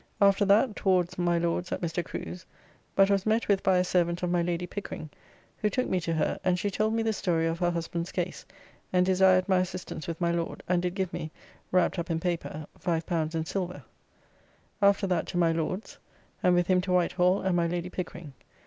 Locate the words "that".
0.45-0.75, 15.05-15.27